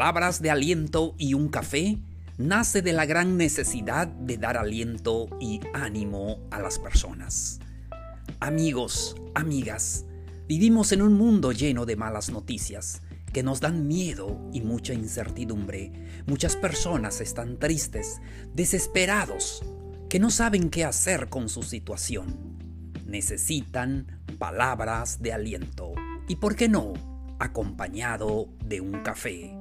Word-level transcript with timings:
palabras 0.00 0.40
de 0.40 0.50
aliento 0.50 1.14
y 1.18 1.34
un 1.34 1.50
café 1.50 1.98
nace 2.38 2.80
de 2.80 2.94
la 2.94 3.04
gran 3.04 3.36
necesidad 3.36 4.06
de 4.06 4.38
dar 4.38 4.56
aliento 4.56 5.28
y 5.38 5.60
ánimo 5.74 6.38
a 6.50 6.58
las 6.58 6.78
personas. 6.78 7.60
Amigos, 8.40 9.14
amigas, 9.34 10.06
vivimos 10.48 10.92
en 10.92 11.02
un 11.02 11.12
mundo 11.12 11.52
lleno 11.52 11.84
de 11.84 11.96
malas 11.96 12.30
noticias 12.30 13.02
que 13.34 13.42
nos 13.42 13.60
dan 13.60 13.86
miedo 13.86 14.40
y 14.54 14.62
mucha 14.62 14.94
incertidumbre. 14.94 15.92
Muchas 16.26 16.56
personas 16.56 17.20
están 17.20 17.58
tristes, 17.58 18.22
desesperados, 18.54 19.62
que 20.08 20.18
no 20.18 20.30
saben 20.30 20.70
qué 20.70 20.86
hacer 20.86 21.28
con 21.28 21.50
su 21.50 21.62
situación. 21.62 22.56
Necesitan 23.04 24.06
palabras 24.38 25.20
de 25.20 25.34
aliento. 25.34 25.92
¿Y 26.26 26.36
por 26.36 26.56
qué 26.56 26.70
no? 26.70 26.94
Acompañado 27.38 28.48
de 28.64 28.80
un 28.80 29.02
café. 29.02 29.58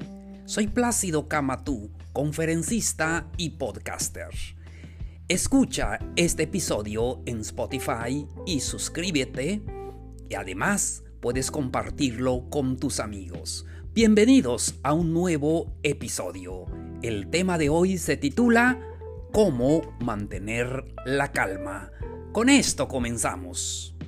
Soy 0.50 0.66
Plácido 0.66 1.28
Camatú, 1.28 1.92
conferencista 2.12 3.30
y 3.38 3.52
podcaster. 3.52 4.32
Escucha 5.28 6.00
este 6.16 6.42
episodio 6.42 7.22
en 7.28 7.42
Spotify 7.42 8.28
y 8.48 8.60
suscríbete 8.62 9.62
y 10.28 10.34
además 10.34 11.04
puedes 11.20 11.52
compartirlo 11.52 12.50
con 12.50 12.80
tus 12.80 13.00
amigos. 13.00 13.68
Bienvenidos 13.94 14.80
a 14.82 14.94
un 14.94 15.14
nuevo 15.14 15.72
episodio. 15.84 16.66
El 17.04 17.30
tema 17.30 17.60
de 17.60 17.70
hoy 17.70 18.00
se 18.00 18.18
titula 18.18 18.80
¿Cómo 19.32 19.84
mantener 20.00 20.96
la 21.06 21.32
calma? 21.32 21.92
Con 22.32 22.50
esto 22.50 22.88
comenzamos. 22.88 23.99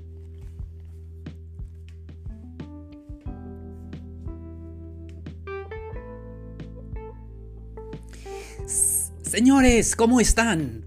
Señores, 8.67 9.95
¿cómo 9.95 10.19
están? 10.19 10.85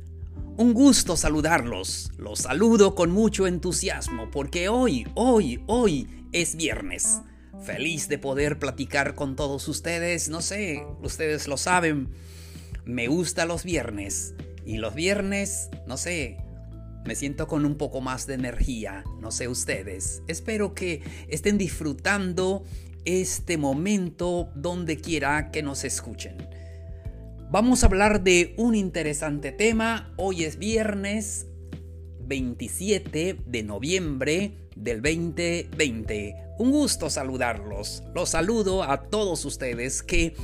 Un 0.56 0.74
gusto 0.74 1.16
saludarlos. 1.16 2.12
Los 2.16 2.40
saludo 2.40 2.94
con 2.94 3.10
mucho 3.10 3.46
entusiasmo 3.46 4.30
porque 4.30 4.68
hoy, 4.68 5.06
hoy, 5.14 5.62
hoy 5.66 6.08
es 6.32 6.54
viernes. 6.56 7.20
Feliz 7.62 8.08
de 8.08 8.18
poder 8.18 8.58
platicar 8.58 9.14
con 9.14 9.34
todos 9.34 9.66
ustedes. 9.68 10.28
No 10.28 10.42
sé, 10.42 10.84
ustedes 11.02 11.48
lo 11.48 11.56
saben. 11.56 12.10
Me 12.84 13.08
gusta 13.08 13.46
los 13.46 13.64
viernes. 13.64 14.34
Y 14.64 14.76
los 14.76 14.94
viernes, 14.94 15.70
no 15.86 15.96
sé, 15.96 16.36
me 17.04 17.14
siento 17.14 17.48
con 17.48 17.66
un 17.66 17.76
poco 17.76 18.00
más 18.00 18.26
de 18.26 18.34
energía. 18.34 19.04
No 19.20 19.30
sé 19.30 19.48
ustedes. 19.48 20.22
Espero 20.28 20.74
que 20.74 21.02
estén 21.28 21.58
disfrutando 21.58 22.64
este 23.04 23.58
momento 23.58 24.50
donde 24.54 24.98
quiera 24.98 25.50
que 25.50 25.62
nos 25.62 25.84
escuchen. 25.84 26.36
Vamos 27.54 27.84
a 27.84 27.86
hablar 27.86 28.24
de 28.24 28.52
un 28.58 28.74
interesante 28.74 29.52
tema. 29.52 30.12
Hoy 30.16 30.42
es 30.42 30.58
viernes 30.58 31.46
27 32.26 33.38
de 33.46 33.62
noviembre 33.62 34.66
del 34.74 35.00
2020. 35.00 36.34
Un 36.58 36.72
gusto 36.72 37.08
saludarlos. 37.10 38.02
Los 38.12 38.30
saludo 38.30 38.82
a 38.82 39.02
todos 39.02 39.44
ustedes 39.44 40.02
que 40.02 40.34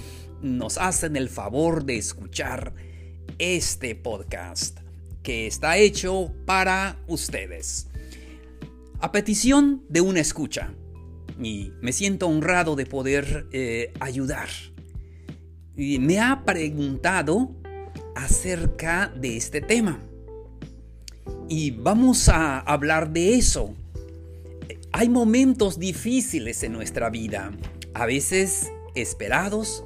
nos 0.40 0.78
hacen 0.78 1.16
el 1.16 1.28
favor 1.28 1.84
de 1.84 1.96
escuchar 1.96 2.74
este 3.40 3.96
podcast 3.96 4.78
que 5.24 5.48
está 5.48 5.78
hecho 5.78 6.32
para 6.46 7.02
ustedes. 7.08 7.88
A 9.00 9.10
petición 9.10 9.84
de 9.88 10.00
una 10.00 10.20
escucha. 10.20 10.74
Y 11.42 11.72
me 11.80 11.92
siento 11.92 12.28
honrado 12.28 12.76
de 12.76 12.86
poder 12.86 13.48
eh, 13.50 13.92
ayudar 13.98 14.48
me 15.76 16.20
ha 16.20 16.44
preguntado 16.44 17.54
acerca 18.14 19.12
de 19.16 19.36
este 19.36 19.60
tema. 19.60 20.00
Y 21.48 21.72
vamos 21.72 22.28
a 22.28 22.60
hablar 22.60 23.12
de 23.12 23.34
eso. 23.34 23.74
Hay 24.92 25.08
momentos 25.08 25.78
difíciles 25.78 26.62
en 26.62 26.72
nuestra 26.72 27.10
vida, 27.10 27.52
a 27.94 28.06
veces 28.06 28.70
esperados 28.94 29.84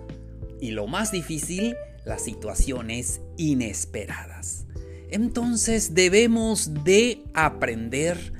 y 0.60 0.70
lo 0.70 0.86
más 0.86 1.12
difícil, 1.12 1.76
las 2.04 2.22
situaciones 2.22 3.20
inesperadas. 3.36 4.66
Entonces 5.10 5.94
debemos 5.94 6.84
de 6.84 7.22
aprender 7.34 8.32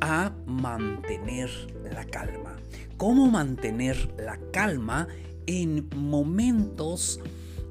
a 0.00 0.32
mantener 0.46 1.50
la 1.92 2.04
calma. 2.04 2.56
¿Cómo 2.96 3.30
mantener 3.30 3.96
la 4.18 4.38
calma 4.52 5.08
en 5.50 5.88
momentos 5.96 7.18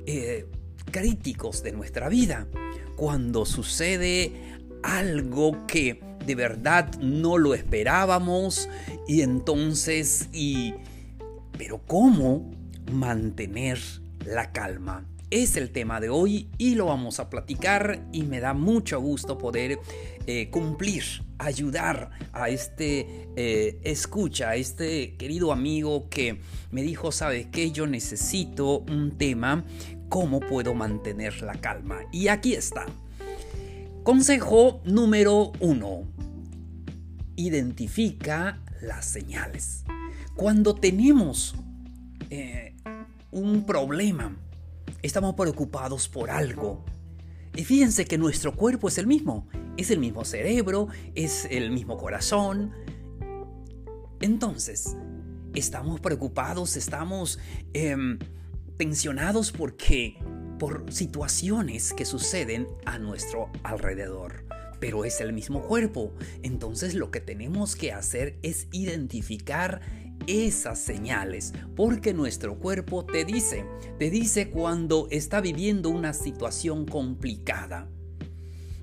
eh, 0.06 0.46
críticos 0.92 1.64
de 1.64 1.72
nuestra 1.72 2.10
vida, 2.10 2.46
cuando 2.98 3.46
sucede 3.46 4.34
algo 4.84 5.66
que 5.66 6.02
de 6.26 6.36
verdad 6.36 6.94
no 7.00 7.38
lo 7.38 7.54
esperábamos 7.54 8.68
y 9.08 9.22
entonces 9.22 10.28
y 10.34 10.74
pero 11.58 11.82
cómo 11.88 12.52
mantener 12.92 13.80
la 14.26 14.52
calma 14.52 15.06
es 15.32 15.56
el 15.58 15.72
tema 15.72 16.00
de 16.00 16.10
hoy 16.10 16.50
y 16.58 16.76
lo 16.76 16.88
vamos 16.88 17.20
a 17.20 17.30
platicar 17.30 18.08
y 18.12 18.24
me 18.24 18.40
da 18.40 18.54
mucho 18.54 19.00
gusto 19.00 19.38
poder 19.38 19.80
eh, 20.26 20.50
cumplir, 20.50 21.04
ayudar 21.38 22.10
a 22.34 22.50
este 22.50 23.30
eh, 23.36 23.80
escucha, 23.84 24.50
a 24.50 24.56
este 24.56 25.16
querido 25.18 25.52
amigo 25.52 26.10
que 26.10 26.42
me 26.72 26.82
dijo, 26.82 27.12
¿sabes 27.12 27.48
qué? 27.52 27.72
Yo 27.72 27.86
necesito 27.86 28.80
un 28.80 29.18
tema, 29.18 29.66
¿cómo 30.10 30.40
puedo 30.40 30.74
mantener 30.74 31.42
la 31.44 31.54
calma? 31.54 32.00
Y 32.12 32.28
aquí 32.30 32.54
está. 32.54 32.86
Consejo 34.04 34.82
número 34.86 35.52
uno. 35.60 36.04
Identifica 37.36 38.60
las 38.82 39.06
señales. 39.06 39.84
Cuando 40.36 40.74
tenemos 40.74 41.56
eh, 42.30 42.76
un 43.32 43.66
problema, 43.66 44.36
estamos 45.02 45.36
preocupados 45.36 46.08
por 46.08 46.30
algo. 46.30 46.84
Y 47.56 47.66
fíjense 47.66 48.06
que 48.06 48.18
nuestro 48.18 48.56
cuerpo 48.56 48.88
es 48.88 48.98
el 48.98 49.08
mismo, 49.08 49.48
es 49.78 49.92
el 49.92 50.00
mismo 50.00 50.24
cerebro, 50.24 50.88
es 51.16 51.46
el 51.50 51.72
mismo 51.72 51.98
corazón. 51.98 52.72
Entonces, 54.22 54.96
estamos 55.54 56.00
preocupados, 56.00 56.78
estamos 56.78 57.40
em, 57.74 58.20
tensionados 58.78 59.52
porque 59.52 60.18
por 60.58 60.92
situaciones 60.92 61.94
que 61.94 62.06
suceden 62.06 62.68
a 62.86 63.00
nuestro 63.00 63.50
alrededor. 63.64 64.46
Pero 64.80 65.04
es 65.04 65.20
el 65.20 65.34
mismo 65.34 65.64
cuerpo. 65.64 66.14
Entonces 66.44 66.94
lo 66.94 67.12
que 67.12 67.20
tenemos 67.20 67.76
que 67.76 67.92
hacer 67.92 68.38
es 68.44 68.68
identificar 68.72 69.82
esas 70.30 70.80
señales, 70.80 71.54
porque 71.76 72.14
nuestro 72.14 72.60
cuerpo 72.60 73.04
te 73.06 73.26
dice, 73.26 73.66
te 73.98 74.10
dice 74.10 74.50
cuando 74.50 75.08
está 75.10 75.42
viviendo 75.42 75.90
una 75.90 76.14
situación 76.14 76.86
complicada. 76.86 77.90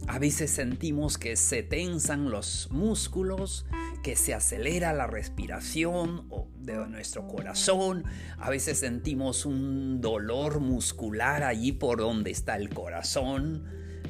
A 0.09 0.19
veces 0.19 0.51
sentimos 0.51 1.19
que 1.19 1.37
se 1.37 1.63
tensan 1.63 2.31
los 2.31 2.69
músculos, 2.71 3.67
que 4.03 4.15
se 4.15 4.35
acelera 4.35 4.93
la 4.93 5.07
respiración 5.07 6.29
de 6.61 6.87
nuestro 6.89 7.27
corazón. 7.27 8.05
A 8.39 8.51
veces 8.51 8.79
sentimos 8.79 9.47
un 9.47 10.01
dolor 10.01 10.61
muscular 10.61 11.43
allí 11.43 11.73
por 11.73 11.99
donde 11.99 12.31
está 12.31 12.57
el 12.57 12.69
corazón 12.71 13.65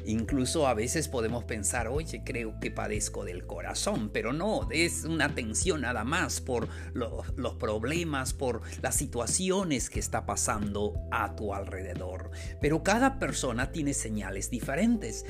Incluso 0.07 0.67
a 0.67 0.73
veces 0.73 1.09
podemos 1.09 1.43
pensar, 1.43 1.89
oye, 1.89 2.23
creo 2.23 2.57
que 2.61 2.71
padezco 2.71 3.25
del 3.25 3.45
corazón, 3.45 4.09
pero 4.09 4.31
no, 4.31 4.69
es 4.71 5.03
una 5.03 5.35
tensión 5.35 5.81
nada 5.81 6.05
más 6.05 6.39
por 6.39 6.69
los 6.93 7.55
problemas, 7.55 8.31
por 8.31 8.61
las 8.81 8.95
situaciones 8.95 9.89
que 9.89 9.99
está 9.99 10.25
pasando 10.25 10.93
a 11.11 11.35
tu 11.35 11.53
alrededor. 11.53 12.31
Pero 12.61 12.83
cada 12.83 13.19
persona 13.19 13.73
tiene 13.73 13.93
señales 13.93 14.49
diferentes. 14.49 15.25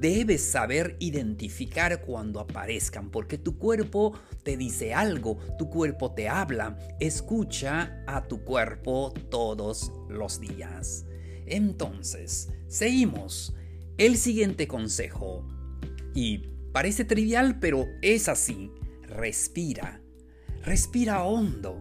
Debes 0.00 0.44
saber 0.44 0.96
identificar 0.98 2.00
cuando 2.00 2.40
aparezcan, 2.40 3.12
porque 3.12 3.38
tu 3.38 3.58
cuerpo 3.58 4.18
te 4.42 4.56
dice 4.56 4.92
algo, 4.92 5.38
tu 5.56 5.70
cuerpo 5.70 6.14
te 6.14 6.28
habla. 6.28 6.76
Escucha 6.98 8.02
a 8.08 8.24
tu 8.26 8.42
cuerpo 8.42 9.14
todos 9.30 9.92
los 10.08 10.40
días. 10.40 11.06
Entonces, 11.46 12.48
seguimos. 12.66 13.54
El 13.96 14.16
siguiente 14.16 14.66
consejo, 14.66 15.46
y 16.14 16.48
parece 16.72 17.04
trivial, 17.04 17.60
pero 17.60 17.86
es 18.02 18.28
así, 18.28 18.72
respira, 19.02 20.00
respira 20.62 21.22
hondo. 21.22 21.80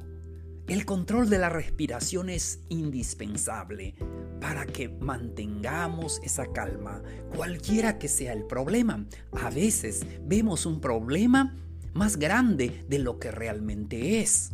El 0.67 0.85
control 0.85 1.27
de 1.31 1.39
la 1.39 1.49
respiración 1.49 2.29
es 2.29 2.59
indispensable 2.69 3.95
para 4.39 4.67
que 4.67 4.89
mantengamos 4.89 6.21
esa 6.23 6.45
calma, 6.53 7.01
cualquiera 7.35 7.97
que 7.97 8.07
sea 8.07 8.33
el 8.33 8.45
problema. 8.45 9.07
A 9.31 9.49
veces 9.49 10.05
vemos 10.21 10.67
un 10.67 10.81
problema 10.81 11.57
más 11.95 12.17
grande 12.17 12.85
de 12.87 12.99
lo 12.99 13.17
que 13.17 13.31
realmente 13.31 14.19
es. 14.19 14.51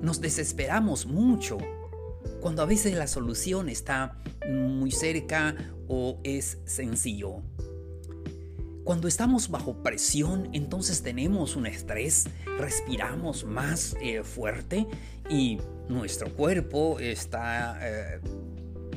Nos 0.00 0.22
desesperamos 0.22 1.04
mucho 1.04 1.58
cuando 2.40 2.62
a 2.62 2.66
veces 2.66 2.94
la 2.94 3.06
solución 3.06 3.68
está 3.68 4.22
muy 4.48 4.90
cerca 4.90 5.54
o 5.88 6.20
es 6.24 6.58
sencillo. 6.64 7.42
Cuando 8.84 9.08
estamos 9.08 9.48
bajo 9.48 9.82
presión, 9.82 10.50
entonces 10.52 11.02
tenemos 11.02 11.56
un 11.56 11.66
estrés, 11.66 12.26
respiramos 12.58 13.44
más 13.44 13.96
eh, 14.02 14.22
fuerte 14.22 14.86
y 15.30 15.58
nuestro 15.88 16.34
cuerpo 16.34 17.00
está 17.00 17.78
eh, 17.80 18.20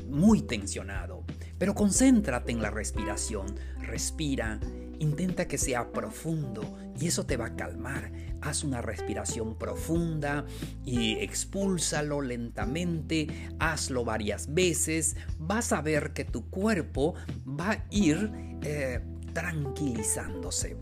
muy 0.09 0.41
tensionado. 0.41 1.23
Pero 1.57 1.73
concéntrate 1.73 2.51
en 2.51 2.61
la 2.61 2.69
respiración, 2.69 3.55
respira, 3.79 4.59
intenta 4.99 5.47
que 5.47 5.57
sea 5.57 5.91
profundo 5.91 6.77
y 6.99 7.07
eso 7.07 7.25
te 7.25 7.37
va 7.37 7.47
a 7.47 7.55
calmar. 7.55 8.11
Haz 8.41 8.63
una 8.63 8.81
respiración 8.81 9.57
profunda 9.57 10.45
y 10.85 11.13
expúlsalo 11.13 12.21
lentamente, 12.21 13.27
hazlo 13.59 14.05
varias 14.05 14.53
veces, 14.53 15.15
vas 15.39 15.71
a 15.73 15.81
ver 15.81 16.13
que 16.13 16.25
tu 16.25 16.49
cuerpo 16.49 17.15
va 17.47 17.71
a 17.71 17.85
ir 17.89 18.31
eh, 18.61 19.01
tranquilizándose. 19.33 20.77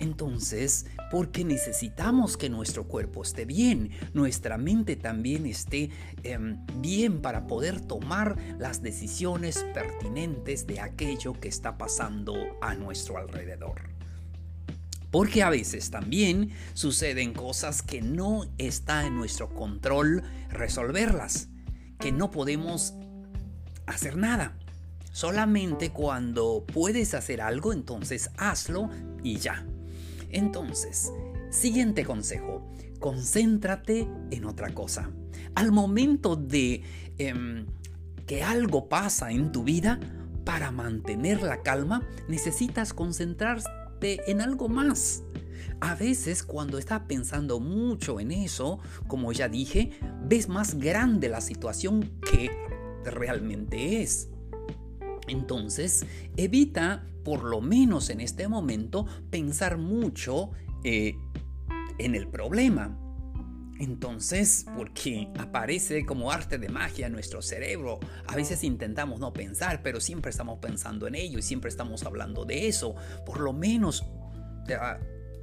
Entonces, 0.00 0.86
porque 1.10 1.44
necesitamos 1.44 2.38
que 2.38 2.48
nuestro 2.48 2.88
cuerpo 2.88 3.22
esté 3.22 3.44
bien, 3.44 3.90
nuestra 4.14 4.56
mente 4.56 4.96
también 4.96 5.44
esté 5.44 5.90
em, 6.22 6.64
bien 6.80 7.20
para 7.20 7.46
poder 7.46 7.82
tomar 7.82 8.36
las 8.58 8.82
decisiones 8.82 9.64
pertinentes 9.74 10.66
de 10.66 10.80
aquello 10.80 11.34
que 11.34 11.48
está 11.48 11.76
pasando 11.76 12.34
a 12.62 12.74
nuestro 12.74 13.18
alrededor. 13.18 13.99
Porque 15.10 15.42
a 15.42 15.50
veces 15.50 15.90
también 15.90 16.50
suceden 16.74 17.32
cosas 17.32 17.82
que 17.82 18.00
no 18.00 18.44
está 18.58 19.06
en 19.06 19.16
nuestro 19.16 19.52
control 19.52 20.22
resolverlas, 20.50 21.48
que 21.98 22.12
no 22.12 22.30
podemos 22.30 22.94
hacer 23.86 24.16
nada. 24.16 24.56
Solamente 25.12 25.90
cuando 25.90 26.64
puedes 26.72 27.14
hacer 27.14 27.40
algo, 27.40 27.72
entonces 27.72 28.30
hazlo 28.36 28.88
y 29.24 29.38
ya. 29.38 29.66
Entonces, 30.30 31.12
siguiente 31.50 32.04
consejo, 32.04 32.72
concéntrate 33.00 34.08
en 34.30 34.44
otra 34.44 34.72
cosa. 34.72 35.10
Al 35.56 35.72
momento 35.72 36.36
de 36.36 36.84
em, 37.18 37.66
que 38.26 38.44
algo 38.44 38.88
pasa 38.88 39.32
en 39.32 39.50
tu 39.50 39.64
vida, 39.64 39.98
para 40.44 40.70
mantener 40.70 41.42
la 41.42 41.62
calma 41.62 42.02
necesitas 42.28 42.94
concentrarte 42.94 43.79
en 44.02 44.40
algo 44.40 44.68
más. 44.68 45.22
A 45.80 45.94
veces 45.94 46.42
cuando 46.42 46.78
estás 46.78 47.02
pensando 47.08 47.58
mucho 47.58 48.20
en 48.20 48.32
eso, 48.32 48.80
como 49.06 49.32
ya 49.32 49.48
dije, 49.48 49.90
ves 50.24 50.48
más 50.48 50.74
grande 50.74 51.28
la 51.28 51.40
situación 51.40 52.10
que 52.30 52.50
realmente 53.04 54.02
es. 54.02 54.28
Entonces, 55.26 56.04
evita, 56.36 57.06
por 57.24 57.44
lo 57.44 57.60
menos 57.60 58.10
en 58.10 58.20
este 58.20 58.48
momento, 58.48 59.06
pensar 59.30 59.78
mucho 59.78 60.50
eh, 60.84 61.14
en 61.98 62.14
el 62.14 62.28
problema. 62.28 62.98
Entonces, 63.80 64.66
porque 64.76 65.28
aparece 65.38 66.04
como 66.04 66.30
arte 66.30 66.58
de 66.58 66.68
magia 66.68 67.06
en 67.06 67.12
nuestro 67.12 67.40
cerebro, 67.40 67.98
a 68.26 68.36
veces 68.36 68.62
intentamos 68.62 69.20
no 69.20 69.32
pensar, 69.32 69.80
pero 69.82 70.00
siempre 70.00 70.30
estamos 70.30 70.58
pensando 70.58 71.06
en 71.06 71.14
ello 71.14 71.38
y 71.38 71.42
siempre 71.42 71.70
estamos 71.70 72.04
hablando 72.04 72.44
de 72.44 72.68
eso. 72.68 72.94
Por 73.24 73.40
lo 73.40 73.54
menos 73.54 74.04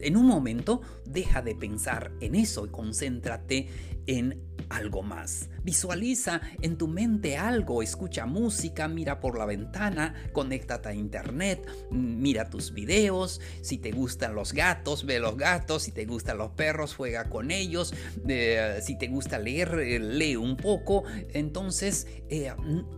en 0.02 0.18
un 0.18 0.26
momento 0.26 0.82
deja 1.06 1.42
de 1.42 1.56
pensar 1.56 2.12
en 2.20 2.36
eso 2.36 2.66
y 2.66 2.70
concéntrate 2.70 3.68
en 4.08 4.48
algo 4.70 5.04
más. 5.04 5.50
Visualiza 5.64 6.42
en 6.62 6.78
tu 6.78 6.88
mente 6.88 7.38
algo, 7.38 7.82
escucha 7.82 8.26
música, 8.26 8.88
mira 8.88 9.20
por 9.20 9.38
la 9.38 9.46
ventana, 9.46 10.14
conéctate 10.34 10.90
a 10.90 10.94
internet, 10.94 11.68
mira 11.92 12.50
tus 12.50 12.74
videos, 12.74 13.42
si 13.62 13.78
te 13.78 13.92
gustan 13.92 14.36
los 14.36 14.54
gatos, 14.54 15.06
ve 15.06 15.20
los 15.20 15.38
gatos, 15.38 15.84
si 15.84 15.92
te 15.92 16.06
gustan 16.06 16.38
los 16.38 16.52
perros, 16.52 16.96
juega 16.96 17.30
con 17.30 17.52
ellos, 17.52 17.94
eh, 18.28 18.80
si 18.82 18.98
te 18.98 19.08
gusta 19.08 19.40
leer, 19.40 19.80
eh, 19.80 20.00
lee 20.00 20.36
un 20.36 20.58
poco. 20.58 21.04
Entonces, 21.34 22.08
eh, 22.30 22.54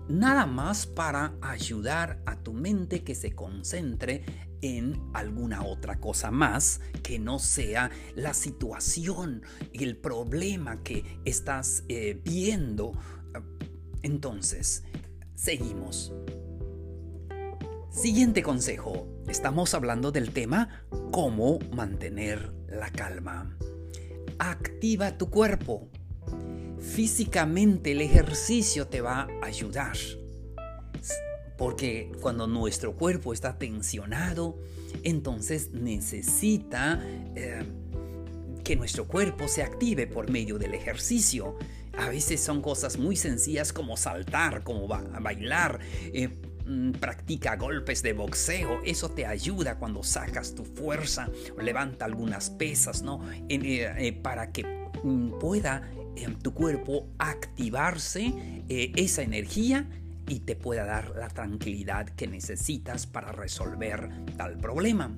nada 0.07 0.45
más 0.45 0.85
para 0.85 1.33
ayudar 1.41 2.19
a 2.25 2.37
tu 2.37 2.53
mente 2.53 3.03
que 3.03 3.15
se 3.15 3.33
concentre 3.33 4.23
en 4.61 5.01
alguna 5.13 5.63
otra 5.63 5.99
cosa 5.99 6.31
más 6.31 6.81
que 7.03 7.19
no 7.19 7.39
sea 7.39 7.91
la 8.15 8.33
situación, 8.33 9.43
el 9.73 9.97
problema 9.97 10.83
que 10.83 11.19
estás 11.25 11.83
eh, 11.87 12.19
viendo. 12.23 12.93
Entonces, 14.01 14.83
seguimos. 15.35 16.13
Siguiente 17.89 18.43
consejo. 18.43 19.07
Estamos 19.27 19.73
hablando 19.73 20.11
del 20.11 20.31
tema 20.31 20.85
cómo 21.11 21.59
mantener 21.73 22.53
la 22.67 22.89
calma. 22.91 23.57
Activa 24.37 25.17
tu 25.17 25.29
cuerpo. 25.29 25.89
Físicamente 26.79 27.91
el 27.91 28.01
ejercicio 28.01 28.87
te 28.87 29.01
va 29.01 29.27
a 29.41 29.45
ayudar. 29.45 29.97
Porque 31.59 32.09
cuando 32.21 32.47
nuestro 32.47 32.95
cuerpo 32.95 33.33
está 33.33 33.57
tensionado, 33.57 34.57
entonces 35.03 35.71
necesita 35.73 37.03
eh, 37.35 37.65
que 38.63 38.77
nuestro 38.77 39.05
cuerpo 39.05 39.49
se 39.49 39.61
active 39.61 40.07
por 40.07 40.31
medio 40.31 40.57
del 40.57 40.73
ejercicio. 40.73 41.57
A 41.97 42.07
veces 42.07 42.39
son 42.39 42.61
cosas 42.61 42.97
muy 42.97 43.17
sencillas 43.17 43.73
como 43.73 43.97
saltar, 43.97 44.63
como 44.63 44.87
bailar. 44.87 45.81
Eh, 46.13 46.29
mm, 46.65 46.91
practica 46.91 47.57
golpes 47.57 48.03
de 48.03 48.13
boxeo, 48.13 48.79
eso 48.85 49.09
te 49.09 49.25
ayuda 49.25 49.77
cuando 49.79 50.01
sacas 50.01 50.55
tu 50.55 50.63
fuerza, 50.63 51.29
levanta 51.61 52.05
algunas 52.05 52.51
pesas, 52.51 53.01
¿no? 53.01 53.19
Eh, 53.49 54.17
para 54.23 54.53
que 54.53 54.63
mm, 55.03 55.37
pueda 55.39 55.91
tu 56.41 56.53
cuerpo 56.53 57.07
activarse 57.17 58.33
esa 58.67 59.23
energía 59.23 59.87
y 60.29 60.41
te 60.41 60.55
pueda 60.55 60.85
dar 60.85 61.15
la 61.15 61.27
tranquilidad 61.27 62.07
que 62.07 62.27
necesitas 62.27 63.07
para 63.07 63.31
resolver 63.31 64.09
tal 64.37 64.57
problema. 64.57 65.11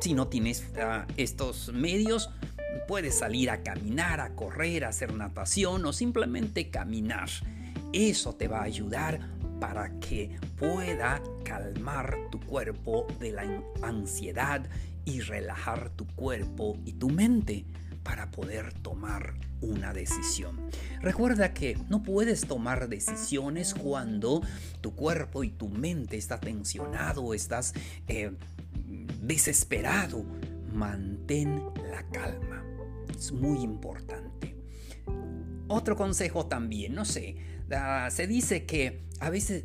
Si 0.00 0.12
no 0.12 0.28
tienes 0.28 0.66
ah, 0.78 1.06
estos 1.16 1.72
medios, 1.72 2.30
puedes 2.86 3.18
salir 3.18 3.50
a 3.50 3.62
caminar, 3.62 4.20
a 4.20 4.34
correr, 4.34 4.84
a 4.84 4.88
hacer 4.88 5.14
natación 5.14 5.84
o 5.86 5.92
simplemente 5.92 6.68
caminar. 6.68 7.30
Eso 7.92 8.34
te 8.34 8.48
va 8.48 8.60
a 8.60 8.64
ayudar 8.64 9.20
para 9.60 9.98
que 9.98 10.36
pueda 10.58 11.22
calmar 11.44 12.16
tu 12.30 12.38
cuerpo 12.40 13.06
de 13.18 13.32
la 13.32 13.62
ansiedad 13.82 14.68
y 15.06 15.20
relajar 15.20 15.90
tu 15.90 16.06
cuerpo 16.08 16.76
y 16.84 16.92
tu 16.94 17.08
mente 17.08 17.64
para 18.04 18.30
poder 18.30 18.72
tomar 18.74 19.34
una 19.60 19.92
decisión. 19.92 20.60
Recuerda 21.00 21.52
que 21.52 21.76
no 21.88 22.02
puedes 22.02 22.46
tomar 22.46 22.88
decisiones 22.88 23.74
cuando 23.74 24.42
tu 24.80 24.94
cuerpo 24.94 25.42
y 25.42 25.50
tu 25.50 25.68
mente 25.68 26.16
está 26.16 26.38
tensionado, 26.38 27.34
estás 27.34 27.72
eh, 28.06 28.30
desesperado. 29.20 30.24
Mantén 30.72 31.62
la 31.90 32.02
calma. 32.10 32.62
Es 33.16 33.32
muy 33.32 33.58
importante. 33.62 34.56
Otro 35.68 35.96
consejo 35.96 36.46
también, 36.46 36.94
no 36.94 37.04
sé, 37.04 37.36
se 38.10 38.26
dice 38.26 38.66
que 38.66 39.04
a 39.20 39.30
veces 39.30 39.64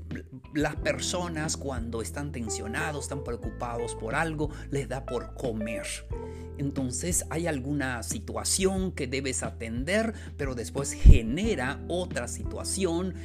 las 0.54 0.76
personas 0.78 1.58
cuando 1.58 2.02
están 2.02 2.32
tensionados, 2.32 3.06
están 3.06 3.24
preocupados 3.24 3.96
por 3.96 4.16
algo, 4.16 4.50
les 4.72 4.88
da 4.88 5.06
por 5.06 5.34
comer. 5.34 5.86
Entonces 6.60 7.26
hay 7.30 7.48
alguna 7.48 8.04
situación 8.04 8.92
que 8.92 9.08
debes 9.08 9.44
atender, 9.44 10.14
pero 10.38 10.56
después 10.56 10.92
genera 10.92 11.80
otra 11.88 12.28
situación 12.28 13.16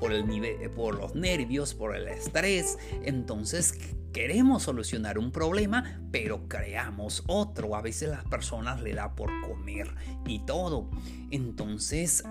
por, 0.00 0.12
el 0.12 0.26
nivel, 0.26 0.70
por 0.70 0.96
los 0.96 1.14
nervios, 1.14 1.72
por 1.72 1.94
el 1.94 2.08
estrés. 2.08 2.76
Entonces 3.04 3.78
queremos 4.12 4.64
solucionar 4.64 5.18
un 5.18 5.30
problema, 5.30 6.00
pero 6.10 6.48
creamos 6.48 7.22
otro. 7.28 7.76
A 7.76 7.80
veces 7.80 8.08
las 8.08 8.24
personas 8.24 8.82
le 8.82 8.92
da 8.92 9.14
por 9.14 9.30
comer 9.42 9.94
y 10.26 10.40
todo. 10.40 10.90
Entonces, 11.30 12.24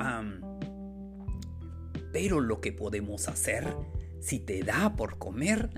pero 2.11 2.41
lo 2.41 2.59
que 2.59 2.73
podemos 2.73 3.29
hacer, 3.29 3.73
si 4.19 4.39
te 4.39 4.61
da 4.61 4.95
por 4.97 5.17
comer, 5.17 5.69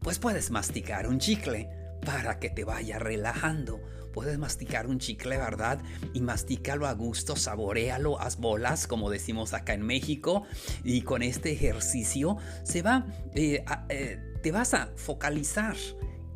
pues 0.00 0.18
puedes 0.18 0.50
masticar 0.50 1.06
un 1.06 1.18
chicle 1.18 1.83
para 2.04 2.38
que 2.38 2.50
te 2.50 2.64
vaya 2.64 2.98
relajando. 2.98 3.80
Puedes 4.12 4.38
masticar 4.38 4.86
un 4.86 4.98
chicle, 4.98 5.36
¿verdad? 5.38 5.80
Y 6.12 6.20
mastícalo 6.20 6.86
a 6.86 6.92
gusto, 6.92 7.34
saborealo, 7.34 8.20
haz 8.20 8.38
bolas, 8.38 8.86
como 8.86 9.10
decimos 9.10 9.54
acá 9.54 9.74
en 9.74 9.82
México. 9.82 10.44
Y 10.84 11.02
con 11.02 11.22
este 11.22 11.52
ejercicio 11.52 12.36
se 12.62 12.82
va, 12.82 13.06
eh, 13.34 13.64
eh, 13.88 14.18
te 14.42 14.52
vas 14.52 14.74
a 14.74 14.92
focalizar 14.94 15.74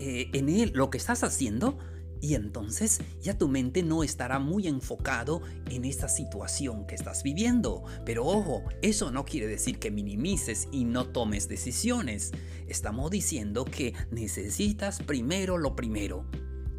eh, 0.00 0.28
en 0.32 0.48
él, 0.48 0.72
lo 0.74 0.90
que 0.90 0.98
estás 0.98 1.22
haciendo 1.22 1.78
Y 2.20 2.34
entonces 2.34 3.00
ya 3.20 3.38
tu 3.38 3.48
mente 3.48 3.82
no 3.82 4.02
estará 4.02 4.38
muy 4.38 4.66
enfocado 4.66 5.42
en 5.70 5.84
esta 5.84 6.08
situación 6.08 6.86
que 6.86 6.94
estás 6.94 7.22
viviendo. 7.22 7.84
Pero 8.04 8.24
ojo, 8.24 8.64
eso 8.82 9.10
no 9.10 9.24
quiere 9.24 9.46
decir 9.46 9.78
que 9.78 9.90
minimices 9.90 10.68
y 10.72 10.84
no 10.84 11.06
tomes 11.08 11.48
decisiones. 11.48 12.32
Estamos 12.66 13.10
diciendo 13.10 13.64
que 13.64 13.94
necesitas 14.10 15.00
primero 15.00 15.58
lo 15.58 15.76
primero. 15.76 16.26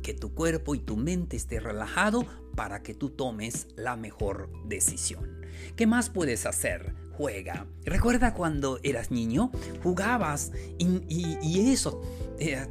Que 0.04 0.14
tu 0.14 0.34
cuerpo 0.34 0.76
y 0.76 0.80
tu 0.80 0.98
mente 0.98 1.38
esté 1.38 1.60
relajado 1.60 2.26
para 2.56 2.84
que 2.84 2.94
tú 2.94 3.10
tomes 3.10 3.68
la 3.76 3.96
mejor 3.96 4.52
decisión. 4.66 5.40
¿Qué 5.76 5.88
más 5.88 6.10
puedes 6.10 6.46
hacer? 6.46 6.94
Juega. 7.12 7.68
¿Recuerda 7.84 8.34
cuando 8.34 8.80
eras 8.84 9.12
niño? 9.12 9.52
Jugabas 9.84 10.52
y, 10.78 11.72
eso 11.72 12.02
eh, 12.40 12.66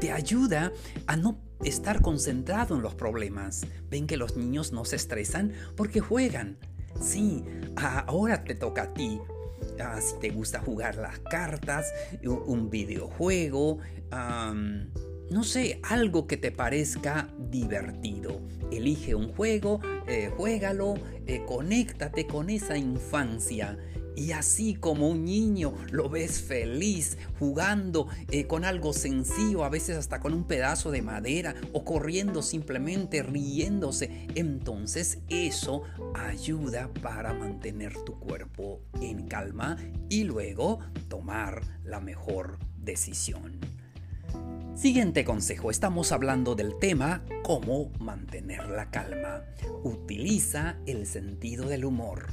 te 0.00 0.10
ayuda 0.10 0.72
a 1.06 1.16
no 1.16 1.43
estar 1.62 2.02
concentrado 2.02 2.74
en 2.76 2.82
los 2.82 2.94
problemas. 2.94 3.66
¿Ven 3.90 4.06
que 4.06 4.16
los 4.16 4.36
niños 4.36 4.72
no 4.72 4.84
se 4.84 4.96
estresan 4.96 5.52
porque 5.76 6.00
juegan? 6.00 6.58
Sí, 7.00 7.44
ahora 7.76 8.44
te 8.44 8.54
toca 8.54 8.84
a 8.84 8.94
ti. 8.94 9.20
Ah, 9.80 10.00
si 10.00 10.18
te 10.18 10.30
gusta 10.30 10.60
jugar 10.60 10.96
las 10.96 11.18
cartas, 11.20 11.92
un 12.22 12.70
videojuego, 12.70 13.78
no 15.30 15.42
sé, 15.42 15.80
algo 15.82 16.26
que 16.26 16.36
te 16.36 16.52
parezca 16.52 17.28
divertido. 17.50 18.40
Elige 18.70 19.14
un 19.14 19.32
juego, 19.32 19.80
eh, 20.06 20.30
juégalo, 20.36 20.94
eh, 21.26 21.44
conéctate 21.46 22.26
con 22.26 22.50
esa 22.50 22.76
infancia 22.76 23.78
y 24.16 24.32
así 24.32 24.74
como 24.74 25.08
un 25.08 25.24
niño 25.24 25.74
lo 25.90 26.08
ves 26.08 26.40
feliz 26.40 27.18
jugando 27.38 28.08
eh, 28.30 28.46
con 28.46 28.64
algo 28.64 28.92
sencillo, 28.92 29.64
a 29.64 29.68
veces 29.68 29.96
hasta 29.96 30.20
con 30.20 30.34
un 30.34 30.44
pedazo 30.44 30.90
de 30.90 31.02
madera 31.02 31.54
o 31.72 31.84
corriendo 31.84 32.42
simplemente 32.42 33.22
riéndose, 33.22 34.26
entonces 34.34 35.18
eso 35.28 35.82
ayuda 36.14 36.90
para 37.02 37.32
mantener 37.32 37.94
tu 38.04 38.18
cuerpo 38.18 38.80
en 39.00 39.26
calma 39.26 39.76
y 40.08 40.24
luego 40.24 40.78
tomar 41.08 41.62
la 41.84 42.00
mejor 42.00 42.58
decisión. 42.76 43.58
Siguiente 44.74 45.24
consejo, 45.24 45.70
estamos 45.70 46.10
hablando 46.10 46.56
del 46.56 46.76
tema 46.80 47.22
cómo 47.44 47.92
mantener 48.00 48.68
la 48.68 48.90
calma. 48.90 49.44
Utiliza 49.84 50.76
el 50.86 51.06
sentido 51.06 51.68
del 51.68 51.84
humor. 51.84 52.26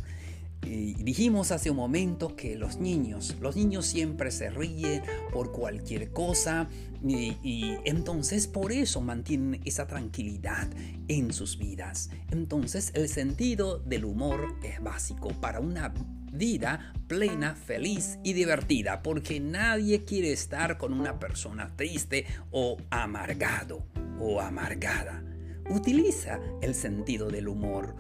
Dijimos 0.61 1.51
hace 1.51 1.71
un 1.71 1.77
momento 1.77 2.35
que 2.35 2.55
los 2.55 2.77
niños, 2.77 3.35
los 3.41 3.55
niños 3.55 3.85
siempre 3.85 4.31
se 4.31 4.49
ríen 4.49 5.01
por 5.33 5.51
cualquier 5.51 6.11
cosa 6.11 6.69
y, 7.03 7.37
y, 7.43 7.77
entonces 7.83 8.47
por 8.47 8.71
eso 8.71 9.01
mantienen 9.01 9.61
esa 9.65 9.87
tranquilidad 9.87 10.69
en 11.07 11.33
sus 11.33 11.57
vidas. 11.57 12.11
Entonces 12.29 12.91
el 12.93 13.09
sentido 13.09 13.79
del 13.79 14.05
humor 14.05 14.55
es 14.63 14.81
básico 14.81 15.29
para 15.41 15.59
una 15.59 15.93
vida 16.31 16.93
plena, 17.07 17.55
feliz 17.55 18.19
y 18.23 18.33
divertida, 18.33 19.01
porque 19.01 19.39
nadie 19.39 20.05
quiere 20.05 20.31
estar 20.31 20.77
con 20.77 20.93
una 20.93 21.19
persona 21.19 21.75
triste 21.75 22.25
o 22.51 22.77
amargado 22.89 23.83
o 24.19 24.39
amargada 24.39 25.23
utiliza 25.71 26.39
el 26.61 26.75
sentido 26.75 27.29
del 27.29 27.47
humor. 27.47 27.95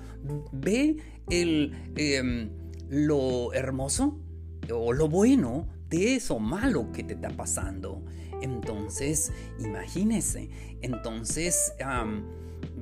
Ve 0.51 0.97
el, 1.29 1.73
em, 1.95 2.49
lo 2.89 3.53
hermoso 3.53 4.19
o 4.71 4.93
lo 4.93 5.07
bueno 5.07 5.67
de 5.89 6.15
eso 6.15 6.39
malo 6.39 6.91
que 6.91 7.03
te 7.03 7.13
está 7.13 7.29
pasando. 7.29 8.03
Entonces, 8.41 9.31
imagínese, 9.59 10.49
entonces 10.81 11.73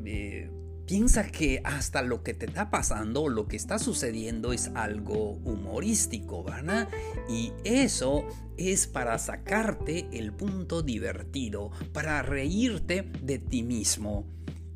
eh, 0.05 0.49
piensa 0.85 1.23
que 1.29 1.61
hasta 1.63 2.01
lo 2.01 2.23
que 2.23 2.33
te 2.33 2.45
está 2.45 2.69
pasando, 2.71 3.27
lo 3.27 3.47
que 3.47 3.57
está 3.57 3.77
sucediendo 3.77 4.53
es 4.53 4.71
algo 4.73 5.33
humorístico, 5.43 6.43
¿verdad? 6.43 6.87
Y 7.29 7.51
eso 7.63 8.25
es 8.57 8.87
para 8.87 9.19
sacarte 9.19 10.07
el 10.11 10.33
punto 10.33 10.81
divertido, 10.81 11.71
para 11.93 12.21
reírte 12.21 13.11
de 13.21 13.37
ti 13.37 13.63
mismo. 13.63 14.25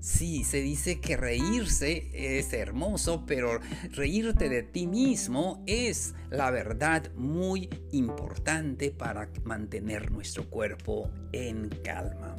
Sí, 0.04 0.44
se 0.44 0.60
dice 0.60 1.00
que 1.00 1.16
reírse 1.16 2.10
es 2.12 2.52
hermoso, 2.52 3.24
pero 3.26 3.62
reírte 3.92 4.50
de 4.50 4.62
ti 4.62 4.86
mismo 4.86 5.64
es 5.66 6.14
la 6.30 6.52
verdad 6.52 7.10
muy 7.16 7.70
importante 7.94 8.92
para 8.92 9.30
mantener 9.46 10.12
nuestro 10.12 10.50
cuerpo 10.50 11.10
en 11.32 11.70
calma. 11.86 12.36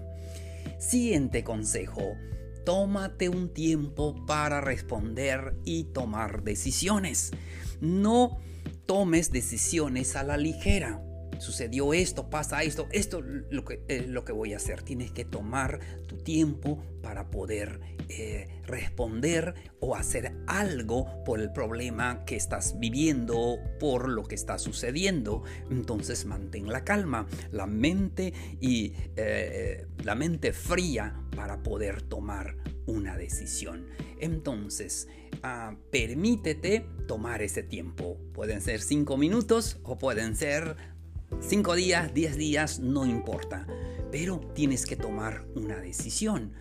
Siguiente 0.78 1.42
consejo. 1.42 2.02
Tómate 2.66 3.30
un 3.30 3.54
tiempo 3.54 4.26
para 4.26 4.60
responder 4.60 5.56
y 5.64 5.84
tomar 5.84 6.42
decisiones. 6.44 7.30
No 7.80 8.40
tomes 8.84 9.32
decisiones 9.32 10.16
a 10.16 10.22
la 10.22 10.36
ligera 10.36 11.00
sucedió 11.38 11.92
esto, 11.94 12.30
pasa 12.30 12.62
esto, 12.62 12.88
esto 12.92 13.20
lo 13.22 13.64
que, 13.64 13.82
es 13.88 14.08
lo 14.08 14.24
que 14.24 14.32
voy 14.32 14.52
a 14.52 14.56
hacer. 14.56 14.82
Tienes 14.82 15.10
que 15.10 15.24
tomar 15.24 15.80
tu 16.06 16.18
tiempo 16.18 16.82
para 17.02 17.30
poder 17.30 17.80
eh, 18.08 18.48
responder 18.66 19.54
o 19.80 19.94
hacer 19.94 20.32
algo 20.46 21.22
por 21.24 21.40
el 21.40 21.52
problema 21.52 22.24
que 22.24 22.36
estás 22.36 22.78
viviendo, 22.78 23.58
por 23.78 24.08
lo 24.08 24.24
que 24.24 24.34
está 24.34 24.58
sucediendo. 24.58 25.42
Entonces 25.70 26.24
mantén 26.24 26.68
la 26.68 26.84
calma, 26.84 27.26
la 27.52 27.66
mente 27.66 28.32
y 28.60 28.94
eh, 29.16 29.86
la 30.02 30.14
mente 30.14 30.52
fría 30.52 31.20
para 31.36 31.62
poder 31.62 32.02
tomar 32.02 32.56
una 32.86 33.16
decisión. 33.16 33.86
Entonces, 34.20 35.08
ah, 35.42 35.76
permítete 35.90 36.86
tomar 37.06 37.42
ese 37.42 37.62
tiempo. 37.62 38.18
Pueden 38.32 38.60
ser 38.60 38.80
cinco 38.80 39.16
minutos 39.16 39.78
o 39.82 39.98
pueden 39.98 40.36
ser 40.36 40.76
5 41.40 41.74
días, 41.74 42.14
10 42.14 42.36
días, 42.36 42.80
no 42.80 43.06
importa. 43.06 43.66
Pero 44.10 44.40
tienes 44.54 44.86
que 44.86 44.96
tomar 44.96 45.44
una 45.54 45.76
decisión. 45.76 46.52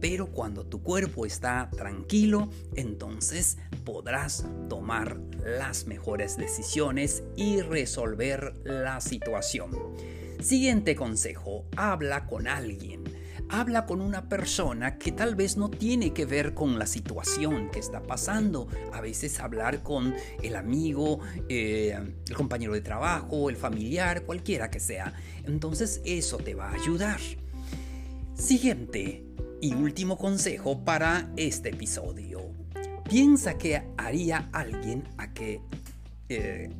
Pero 0.00 0.26
cuando 0.26 0.66
tu 0.66 0.82
cuerpo 0.82 1.24
está 1.24 1.70
tranquilo, 1.74 2.50
entonces 2.74 3.56
podrás 3.84 4.46
tomar 4.68 5.18
las 5.42 5.86
mejores 5.86 6.36
decisiones 6.36 7.24
y 7.36 7.62
resolver 7.62 8.54
la 8.64 9.00
situación. 9.00 9.70
Siguiente 10.42 10.94
consejo, 10.94 11.64
habla 11.74 12.26
con 12.26 12.48
alguien 12.48 13.02
habla 13.60 13.86
con 13.86 14.00
una 14.00 14.28
persona 14.28 14.98
que 14.98 15.12
tal 15.12 15.36
vez 15.36 15.56
no 15.56 15.70
tiene 15.70 16.12
que 16.12 16.26
ver 16.26 16.54
con 16.54 16.78
la 16.78 16.86
situación 16.86 17.70
que 17.70 17.78
está 17.78 18.02
pasando. 18.02 18.66
A 18.92 19.00
veces 19.00 19.38
hablar 19.38 19.82
con 19.82 20.14
el 20.42 20.56
amigo, 20.56 21.20
eh, 21.48 21.96
el 22.28 22.34
compañero 22.34 22.72
de 22.72 22.80
trabajo, 22.80 23.48
el 23.48 23.56
familiar, 23.56 24.22
cualquiera 24.22 24.70
que 24.70 24.80
sea. 24.80 25.12
Entonces 25.44 26.02
eso 26.04 26.38
te 26.38 26.54
va 26.54 26.70
a 26.70 26.74
ayudar. 26.74 27.20
Siguiente 28.34 29.24
y 29.60 29.74
último 29.74 30.18
consejo 30.18 30.84
para 30.84 31.30
este 31.36 31.70
episodio. 31.70 32.40
Piensa 33.08 33.56
que 33.56 33.82
haría 33.96 34.48
alguien 34.52 35.04
a 35.16 35.32
que... 35.32 35.60
Eh, 36.28 36.70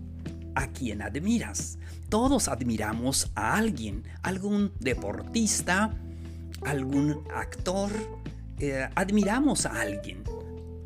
a 0.56 0.68
quien 0.68 1.02
admiras. 1.02 1.78
Todos 2.08 2.46
admiramos 2.46 3.32
a 3.34 3.56
alguien, 3.56 4.04
algún 4.22 4.72
deportista, 4.78 5.92
algún 6.62 7.24
actor, 7.34 7.90
eh, 8.58 8.88
admiramos 8.94 9.66
a 9.66 9.80
alguien, 9.80 10.22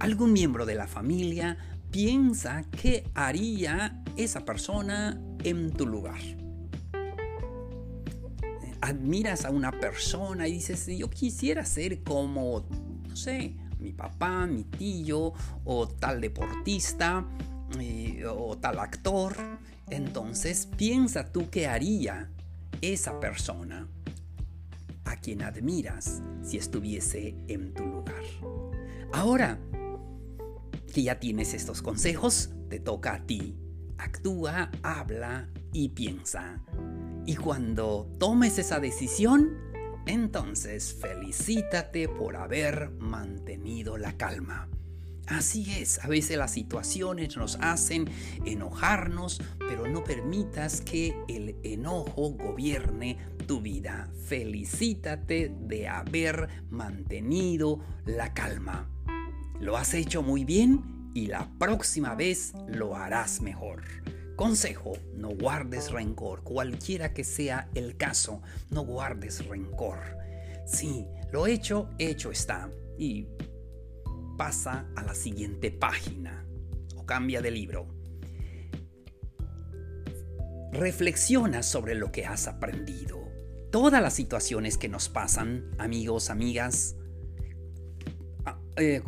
algún 0.00 0.32
miembro 0.32 0.66
de 0.66 0.74
la 0.74 0.86
familia, 0.86 1.58
piensa 1.90 2.64
qué 2.70 3.04
haría 3.14 4.02
esa 4.16 4.44
persona 4.44 5.20
en 5.44 5.72
tu 5.72 5.86
lugar. 5.86 6.20
Admiras 8.80 9.44
a 9.44 9.50
una 9.50 9.72
persona 9.72 10.48
y 10.48 10.52
dices, 10.52 10.86
yo 10.86 11.10
quisiera 11.10 11.64
ser 11.64 12.02
como, 12.02 12.64
no 13.08 13.16
sé, 13.16 13.56
mi 13.78 13.92
papá, 13.92 14.46
mi 14.46 14.64
tío, 14.64 15.32
o 15.64 15.88
tal 15.88 16.20
deportista, 16.20 17.26
eh, 17.80 18.24
o 18.26 18.56
tal 18.56 18.78
actor. 18.78 19.36
Entonces 19.90 20.66
piensa 20.76 21.32
tú 21.32 21.48
qué 21.50 21.66
haría 21.66 22.30
esa 22.80 23.18
persona 23.18 23.88
a 25.08 25.16
quien 25.16 25.42
admiras 25.42 26.22
si 26.42 26.58
estuviese 26.58 27.34
en 27.48 27.72
tu 27.72 27.84
lugar. 27.86 28.22
Ahora 29.12 29.58
que 30.92 31.02
ya 31.02 31.18
tienes 31.18 31.54
estos 31.54 31.82
consejos, 31.82 32.50
te 32.68 32.78
toca 32.78 33.14
a 33.14 33.26
ti. 33.26 33.56
Actúa, 33.98 34.70
habla 34.82 35.48
y 35.72 35.90
piensa. 35.90 36.62
Y 37.26 37.36
cuando 37.36 38.10
tomes 38.18 38.58
esa 38.58 38.80
decisión, 38.80 39.56
entonces 40.06 40.94
felicítate 40.94 42.08
por 42.08 42.36
haber 42.36 42.90
mantenido 42.98 43.98
la 43.98 44.16
calma. 44.16 44.68
Así 45.28 45.70
es, 45.78 46.02
a 46.02 46.08
veces 46.08 46.38
las 46.38 46.52
situaciones 46.52 47.36
nos 47.36 47.58
hacen 47.60 48.06
enojarnos, 48.46 49.42
pero 49.58 49.86
no 49.86 50.02
permitas 50.02 50.80
que 50.80 51.14
el 51.28 51.54
enojo 51.62 52.30
gobierne 52.30 53.18
tu 53.46 53.60
vida. 53.60 54.08
Felicítate 54.24 55.54
de 55.60 55.86
haber 55.86 56.48
mantenido 56.70 57.80
la 58.06 58.32
calma. 58.32 58.88
Lo 59.60 59.76
has 59.76 59.92
hecho 59.92 60.22
muy 60.22 60.44
bien 60.46 61.10
y 61.12 61.26
la 61.26 61.46
próxima 61.58 62.14
vez 62.14 62.54
lo 62.66 62.96
harás 62.96 63.42
mejor. 63.42 63.82
Consejo, 64.34 64.94
no 65.14 65.28
guardes 65.28 65.90
rencor, 65.90 66.42
cualquiera 66.42 67.12
que 67.12 67.24
sea 67.24 67.68
el 67.74 67.98
caso, 67.98 68.40
no 68.70 68.82
guardes 68.82 69.44
rencor. 69.46 69.98
Sí, 70.64 71.06
lo 71.32 71.46
hecho, 71.46 71.90
hecho 71.98 72.30
está. 72.30 72.70
Y 72.98 73.26
pasa 74.38 74.86
a 74.96 75.02
la 75.02 75.14
siguiente 75.14 75.70
página 75.70 76.46
o 76.96 77.04
cambia 77.04 77.42
de 77.42 77.50
libro. 77.50 77.88
Reflexiona 80.72 81.62
sobre 81.62 81.94
lo 81.94 82.10
que 82.12 82.24
has 82.24 82.46
aprendido. 82.46 83.28
Todas 83.70 84.00
las 84.00 84.14
situaciones 84.14 84.78
que 84.78 84.88
nos 84.88 85.10
pasan, 85.10 85.70
amigos, 85.76 86.30
amigas, 86.30 86.96
eh, 88.76 89.02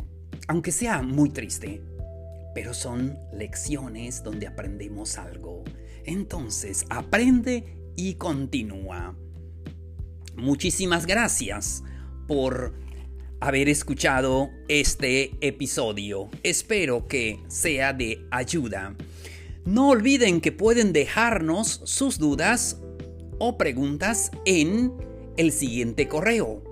aunque 0.47 0.71
sea 0.71 1.01
muy 1.01 1.29
triste, 1.29 1.81
pero 2.53 2.73
son 2.73 3.17
lecciones 3.31 4.23
donde 4.23 4.47
aprendemos 4.47 5.17
algo. 5.17 5.63
Entonces, 6.03 6.85
aprende 6.89 7.93
y 7.95 8.15
continúa. 8.15 9.15
Muchísimas 10.35 11.05
gracias 11.05 11.83
por 12.27 12.80
haber 13.41 13.67
escuchado 13.67 14.51
este 14.69 15.31
episodio. 15.41 16.29
Espero 16.43 17.07
que 17.07 17.39
sea 17.47 17.91
de 17.91 18.25
ayuda. 18.31 18.95
No 19.65 19.89
olviden 19.89 20.39
que 20.41 20.51
pueden 20.51 20.93
dejarnos 20.93 21.81
sus 21.83 22.19
dudas 22.19 22.77
o 23.39 23.57
preguntas 23.57 24.29
en 24.45 24.93
el 25.37 25.51
siguiente 25.51 26.07
correo 26.07 26.63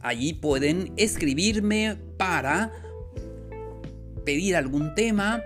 Allí 0.00 0.34
pueden 0.34 0.92
escribirme 0.96 1.96
para 2.16 2.72
pedir 4.24 4.56
algún 4.56 4.94
tema 4.94 5.42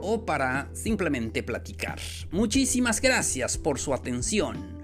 o 0.00 0.24
para 0.24 0.70
simplemente 0.74 1.42
platicar. 1.42 1.98
Muchísimas 2.30 3.00
gracias 3.00 3.58
por 3.58 3.78
su 3.78 3.94
atención. 3.94 4.75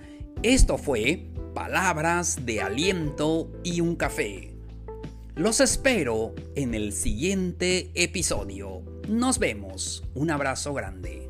Esto 0.42 0.76
fue 0.76 1.28
Palabras 1.54 2.44
de 2.44 2.62
Aliento 2.62 3.48
y 3.62 3.80
un 3.80 3.94
Café. 3.94 4.50
Los 5.36 5.60
espero 5.60 6.34
en 6.56 6.74
el 6.74 6.92
siguiente 6.92 7.92
episodio. 7.94 8.82
Nos 9.08 9.38
vemos. 9.38 10.02
Un 10.16 10.32
abrazo 10.32 10.74
grande. 10.74 11.21